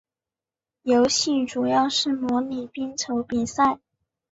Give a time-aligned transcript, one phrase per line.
[0.81, 3.77] 游戏主要是模拟冰球比赛。